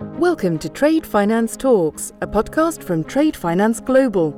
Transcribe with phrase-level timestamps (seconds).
[0.00, 4.30] Welcome to Trade Finance Talks, a podcast from Trade Finance Global.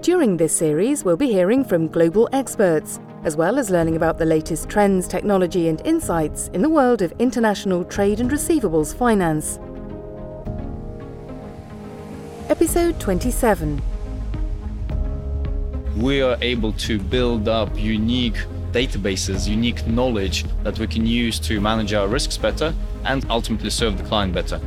[0.00, 4.24] During this series, we'll be hearing from global experts, as well as learning about the
[4.24, 9.58] latest trends, technology, and insights in the world of international trade and receivables finance.
[12.48, 13.82] Episode 27
[15.98, 18.38] We are able to build up unique
[18.72, 22.72] databases, unique knowledge that we can use to manage our risks better
[23.04, 24.58] and ultimately serve the client better.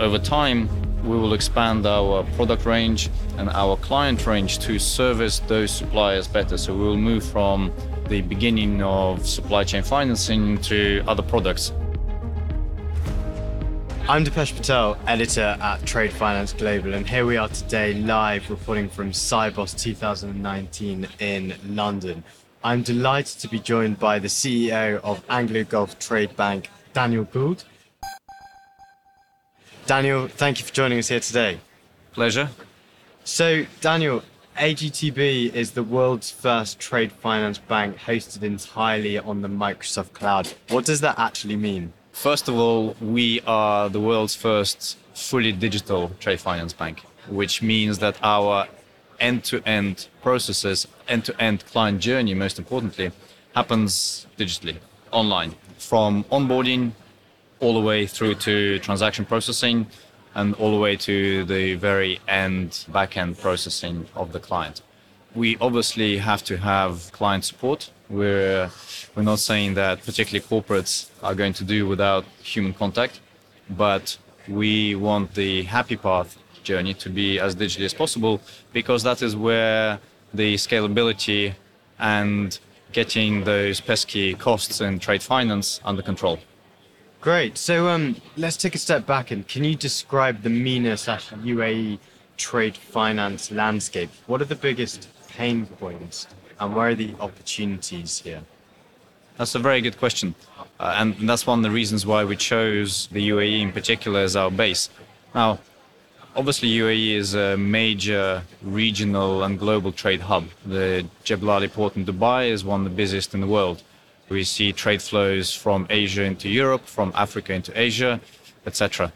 [0.00, 0.66] Over time,
[1.04, 6.56] we will expand our product range and our client range to service those suppliers better.
[6.56, 7.70] So we will move from
[8.08, 11.74] the beginning of supply chain financing to other products.
[14.08, 18.88] I'm Deepesh Patel, editor at Trade Finance Global, and here we are today live reporting
[18.88, 22.24] from Sibos 2019 in London.
[22.64, 27.64] I'm delighted to be joined by the CEO of Anglo Gulf Trade Bank, Daniel Gould.
[29.90, 31.58] Daniel, thank you for joining us here today.
[32.12, 32.48] Pleasure.
[33.24, 34.22] So, Daniel,
[34.56, 40.46] AGTB is the world's first trade finance bank hosted entirely on the Microsoft Cloud.
[40.68, 41.92] What does that actually mean?
[42.12, 47.98] First of all, we are the world's first fully digital trade finance bank, which means
[47.98, 48.68] that our
[49.18, 53.10] end to end processes, end to end client journey, most importantly,
[53.56, 54.76] happens digitally,
[55.10, 56.92] online, from onboarding
[57.60, 59.86] all the way through to transaction processing
[60.34, 64.82] and all the way to the very end back end processing of the client.
[65.34, 67.90] We obviously have to have client support.
[68.08, 68.70] We're,
[69.14, 73.20] we're not saying that particularly corporates are going to do without human contact,
[73.68, 78.40] but we want the happy path journey to be as digitally as possible
[78.72, 80.00] because that is where
[80.34, 81.54] the scalability
[81.98, 82.58] and
[82.92, 86.38] getting those pesky costs in trade finance under control.
[87.20, 87.58] Great.
[87.58, 91.98] So um, let's take a step back and can you describe the MENA slash UAE
[92.38, 94.08] trade finance landscape?
[94.26, 96.26] What are the biggest pain points
[96.58, 98.40] and where are the opportunities here?
[99.36, 100.34] That's a very good question.
[100.78, 104.34] Uh, and that's one of the reasons why we chose the UAE in particular as
[104.34, 104.88] our base.
[105.34, 105.58] Now,
[106.34, 110.48] obviously, UAE is a major regional and global trade hub.
[110.64, 113.82] The Jebel Ali port in Dubai is one of the busiest in the world.
[114.30, 118.20] We see trade flows from Asia into Europe, from Africa into Asia,
[118.64, 119.12] etc.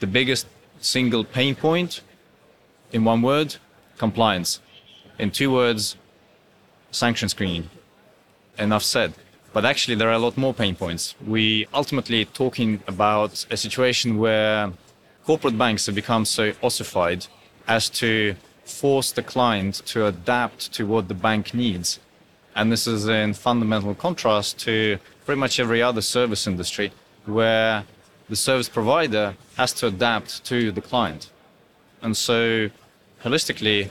[0.00, 0.46] The biggest
[0.80, 2.00] single pain point,
[2.90, 3.56] in one word,
[3.98, 4.60] compliance.
[5.18, 5.96] In two words,
[6.90, 7.68] sanction screening.
[8.58, 9.12] Enough said.
[9.52, 11.14] But actually, there are a lot more pain points.
[11.26, 14.72] We ultimately talking about a situation where
[15.26, 17.26] corporate banks have become so ossified
[17.68, 22.00] as to force the client to adapt to what the bank needs
[22.56, 26.90] and this is in fundamental contrast to pretty much every other service industry
[27.26, 27.84] where
[28.28, 31.30] the service provider has to adapt to the client.
[32.02, 32.70] And so,
[33.22, 33.90] holistically,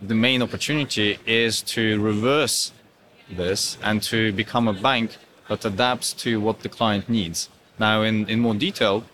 [0.00, 2.72] the main opportunity is to reverse
[3.30, 5.16] this and to become a bank
[5.48, 7.48] that adapts to what the client needs.
[7.78, 9.04] Now, in, in more detail,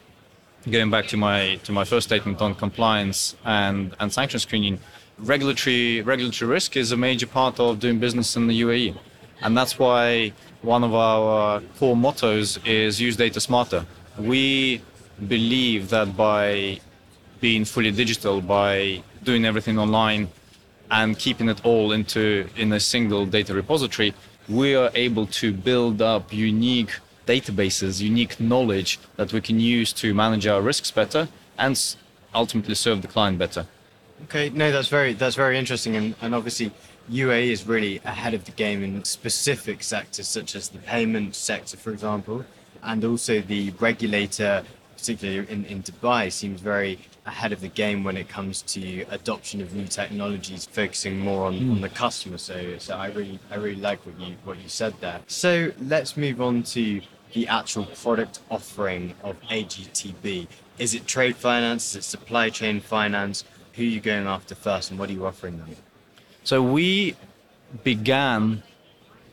[0.69, 4.81] going back to my to my first statement on compliance and, and sanction screening,
[5.21, 8.97] regulatory regulatory risk is a major part of doing business in the UAE,
[9.43, 13.85] and that's why one of our core mottos is use data smarter.
[14.19, 14.81] We
[15.27, 16.81] believe that by
[17.41, 20.29] being fully digital, by doing everything online,
[20.91, 24.15] and keeping it all into in a single data repository,
[24.49, 30.15] we are able to build up unique databases, unique knowledge that we can use to
[30.15, 31.29] manage our risks better
[31.59, 31.97] and
[32.35, 33.67] ultimately serve the client better.
[34.25, 36.73] Okay, no, that's very that's very interesting, and, and obviously
[37.11, 41.77] UAE is really ahead of the game in specific sectors such as the payment sector,
[41.77, 42.45] for example,
[42.83, 44.63] and also the regulator,
[44.97, 49.61] particularly in, in Dubai, seems very ahead of the game when it comes to adoption
[49.61, 51.71] of new technologies, focusing more on, mm.
[51.73, 52.39] on the customer.
[52.39, 55.21] So, so I really I really like what you what you said there.
[55.27, 57.01] So let's move on to
[57.33, 60.49] the actual product offering of AGTB.
[60.79, 61.91] Is it trade finance?
[61.91, 63.45] Is it supply chain finance?
[63.79, 65.71] Who are you going after first and what are you offering them?
[66.43, 67.15] So we
[67.85, 68.65] began,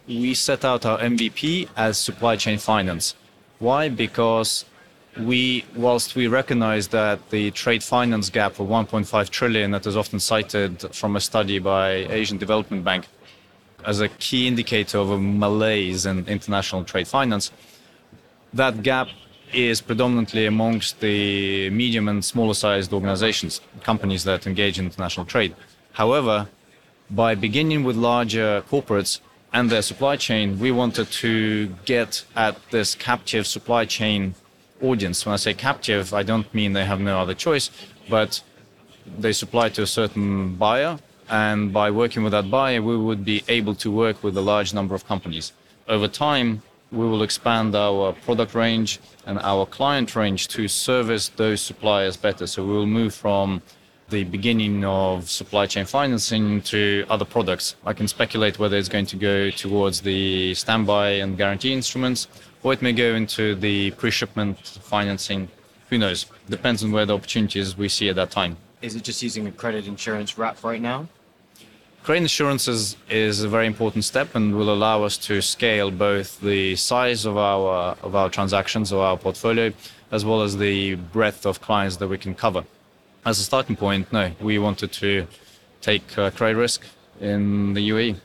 [0.07, 3.15] we set out our MVP as supply chain finance.
[3.57, 3.89] Why?
[3.89, 4.65] Because
[5.17, 10.19] we, whilst we recognize that the trade finance gap of 1.5 trillion that is often
[10.19, 11.89] cited from a study by
[12.19, 13.07] Asian Development Bank
[13.83, 17.51] as a key indicator of a malaise in international trade finance,
[18.53, 19.07] that gap
[19.55, 25.55] is predominantly amongst the medium and smaller sized organizations, companies that engage in international trade.
[25.93, 26.47] However,
[27.09, 29.21] by beginning with larger corporates
[29.53, 34.35] and their supply chain, we wanted to get at this captive supply chain
[34.81, 35.25] audience.
[35.25, 37.69] When I say captive, I don't mean they have no other choice,
[38.09, 38.41] but
[39.17, 40.99] they supply to a certain buyer,
[41.29, 44.73] and by working with that buyer, we would be able to work with a large
[44.73, 45.53] number of companies.
[45.87, 46.61] Over time,
[46.95, 52.47] we will expand our product range and our client range to service those suppliers better.
[52.47, 53.61] So we will move from
[54.09, 57.75] the beginning of supply chain financing to other products.
[57.85, 62.27] I can speculate whether it's going to go towards the standby and guarantee instruments,
[62.63, 65.49] or it may go into the pre-shipment financing.
[65.89, 66.27] Who knows?
[66.49, 68.57] Depends on where the opportunities we see at that time.
[68.81, 71.07] Is it just using a credit insurance wrap right now?
[72.05, 76.39] Credit insurance is, is a very important step and will allow us to scale both
[76.39, 79.73] the size of our of our transactions or our portfolio,
[80.11, 82.63] as well as the breadth of clients that we can cover.
[83.25, 85.25] As a starting point, no, we wanted to
[85.81, 86.83] take uh, credit risk
[87.19, 88.17] in the UAE.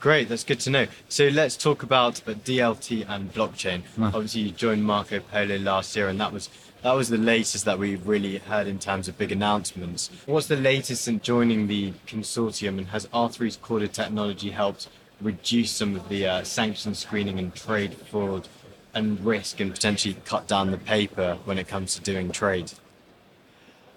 [0.00, 0.86] Great, that's good to know.
[1.08, 3.84] So let's talk about uh, DLT and blockchain.
[3.96, 4.08] No.
[4.08, 6.50] Obviously, you joined Marco Polo last year, and that was
[6.88, 10.10] that was the latest that we've really heard in terms of big announcements.
[10.24, 14.88] What's the latest in joining the consortium, and has R3's Corda technology helped
[15.20, 18.48] reduce some of the uh, sanction screening and trade fraud
[18.94, 22.72] and risk, and potentially cut down the paper when it comes to doing trade?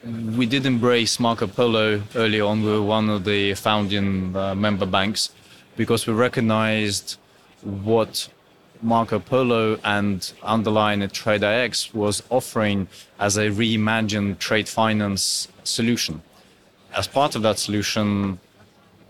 [0.03, 2.61] We did embrace Marco Polo early on.
[2.61, 5.31] We were one of the founding uh, member banks
[5.77, 7.17] because we recognized
[7.61, 8.27] what
[8.81, 12.87] Marco Polo and underlying it TradeIX was offering
[13.19, 16.21] as a reimagined trade finance solution.
[16.95, 18.39] As part of that solution,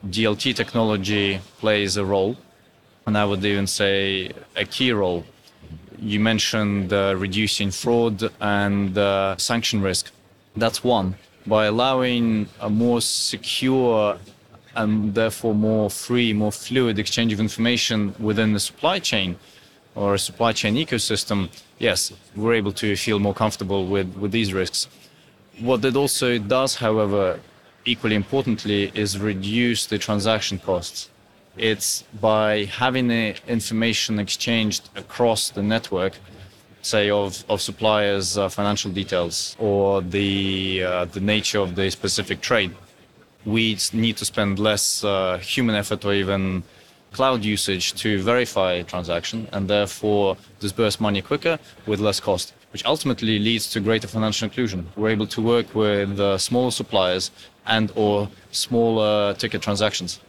[0.08, 2.38] DLT technology plays a role,
[3.06, 5.26] and I would even say a key role.
[5.98, 10.12] You mentioned uh, reducing fraud and uh, sanction risk.
[10.56, 11.16] That's one.
[11.48, 14.18] By allowing a more secure
[14.76, 19.38] and therefore more free, more fluid exchange of information within the supply chain
[19.96, 21.50] or a supply chain ecosystem,
[21.80, 24.88] yes, we're able to feel more comfortable with, with these risks.
[25.60, 27.40] What it also does, however,
[27.86, 31.10] equally importantly, is reduce the transaction costs.
[31.58, 36.14] It's by having the information exchanged across the network,
[36.82, 42.42] say of, of suppliers' uh, financial details or the uh, the nature of the specific
[42.42, 42.74] trade
[43.46, 46.64] we need to spend less uh, human effort or even
[47.14, 53.38] cloud usage to verify transaction and therefore disburse money quicker with less cost, which ultimately
[53.40, 54.88] leads to greater financial inclusion.
[54.96, 57.32] We're able to work with uh, smaller suppliers
[57.66, 60.20] and or smaller ticket transactions.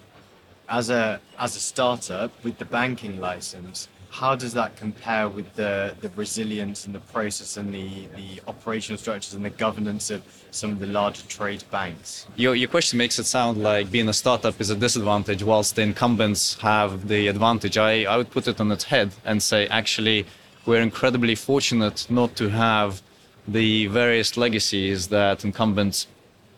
[0.68, 5.96] As a as a startup with the banking license, how does that compare with the,
[6.02, 10.70] the resilience and the process and the, the operational structures and the governance of some
[10.70, 12.26] of the larger trade banks?
[12.36, 15.82] Your, your question makes it sound like being a startup is a disadvantage whilst the
[15.82, 17.78] incumbents have the advantage.
[17.78, 20.26] I, I would put it on its head and say actually
[20.66, 23.00] we're incredibly fortunate not to have
[23.48, 26.06] the various legacies that incumbents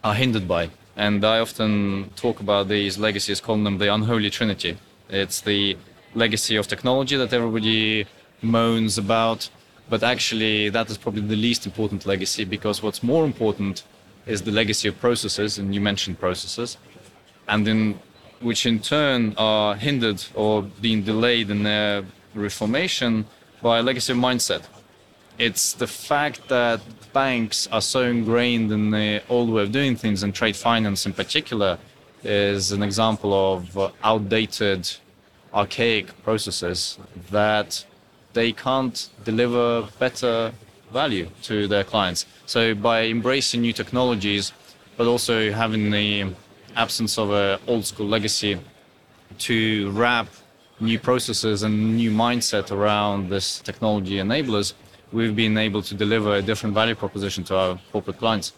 [0.02, 0.70] are hindered by.
[0.96, 4.76] And I often talk about these legacies, calling them the unholy trinity.
[5.08, 5.76] It's the
[6.14, 8.06] legacy of technology that everybody
[8.42, 9.48] moans about.
[9.88, 13.84] But actually, that is probably the least important legacy because what's more important
[14.26, 16.78] is the legacy of processes, and you mentioned processes,
[17.46, 17.98] and in
[18.40, 23.26] which in turn are hindered or being delayed in their reformation
[23.62, 24.62] by a legacy of mindset.
[25.38, 26.80] It's the fact that
[27.12, 31.12] banks are so ingrained in the old way of doing things, and trade finance in
[31.12, 31.78] particular
[32.22, 34.90] is an example of outdated
[35.54, 36.98] archaic processes
[37.30, 37.84] that
[38.32, 40.52] they can't deliver better
[40.92, 42.26] value to their clients.
[42.46, 44.52] So by embracing new technologies,
[44.96, 46.32] but also having the
[46.76, 48.58] absence of an old school legacy
[49.38, 50.28] to wrap
[50.80, 54.74] new processes and new mindset around this technology enablers,
[55.12, 58.52] we've been able to deliver a different value proposition to our corporate clients.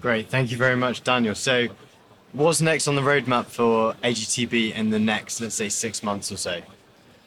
[0.00, 1.34] Great, thank you very much, Daniel.
[1.34, 1.68] So
[2.34, 6.36] What's next on the roadmap for AGTB in the next, let's say, six months or
[6.36, 6.62] so?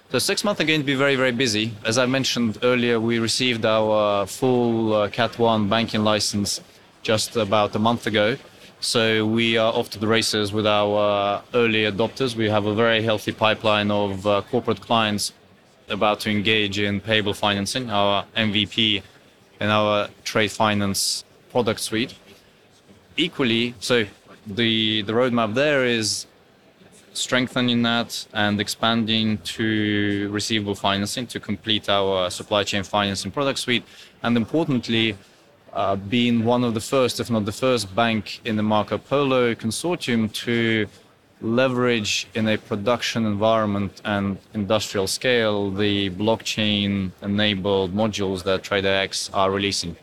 [0.09, 1.71] So six months are going to be very, very busy.
[1.85, 6.59] As I mentioned earlier, we received our full uh, Cat 1 banking license
[7.03, 8.35] just about a month ago.
[8.81, 12.35] So we are off to the races with our uh, early adopters.
[12.35, 15.31] We have a very healthy pipeline of uh, corporate clients
[15.87, 19.03] about to engage in payable financing, our MVP
[19.61, 22.13] and our trade finance product suite.
[23.15, 24.05] Equally, so
[24.47, 26.25] the the roadmap there is
[27.13, 33.83] strengthening that and expanding to receivable financing to complete our supply chain financing product suite,
[34.23, 35.17] and importantly,
[35.73, 39.53] uh, being one of the first, if not the first, bank in the Marco Polo
[39.55, 40.87] consortium to
[41.41, 49.51] leverage in a production environment and industrial scale the blockchain enabled modules that TradeIX are
[49.51, 49.95] releasing.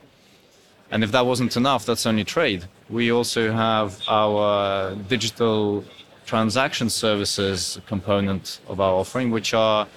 [0.95, 2.67] And if that wasn't enough, that's only trade.
[2.89, 5.85] We also have our digital
[6.25, 9.89] transaction services component of our offering, which are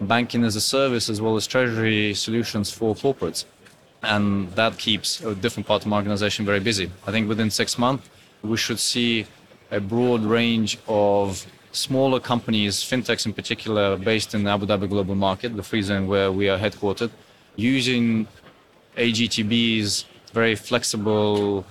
[0.00, 3.44] banking as a service as well as treasury solutions for corporates.
[4.02, 6.90] And that keeps a different part of my organization very busy.
[7.06, 8.08] I think within six months,
[8.42, 9.26] we should see
[9.70, 15.16] a broad range of smaller companies, fintechs in particular, based in the Abu Dhabi global
[15.16, 17.10] market, the free zone where we are headquartered,
[17.56, 18.26] using
[18.96, 20.06] AGTB's
[20.36, 21.64] very flexible,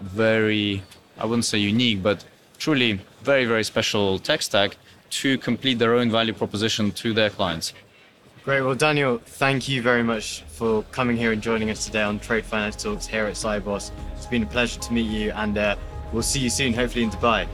[0.00, 0.82] very,
[1.18, 2.24] I wouldn't say unique, but
[2.58, 4.78] truly very, very special tech stack
[5.20, 7.74] to complete their own value proposition to their clients.
[8.44, 8.62] Great.
[8.62, 12.46] Well, Daniel, thank you very much for coming here and joining us today on Trade
[12.46, 13.90] Finance Talks here at Sibos.
[14.16, 15.76] It's been a pleasure to meet you, and uh,
[16.12, 17.46] we'll see you soon, hopefully in Dubai.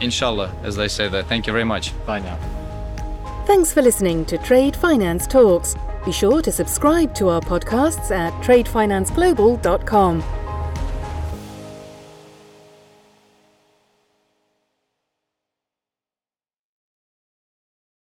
[0.00, 1.22] Inshallah, as they say there.
[1.22, 1.84] Thank you very much.
[2.06, 2.38] Bye now.
[3.46, 5.76] Thanks for listening to Trade Finance Talks.
[6.04, 10.39] Be sure to subscribe to our podcasts at tradefinanceglobal.com.